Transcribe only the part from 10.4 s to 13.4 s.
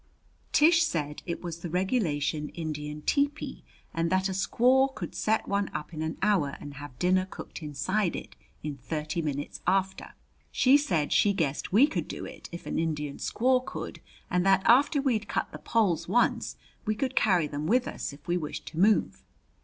She said she guessed we could do it if an Indian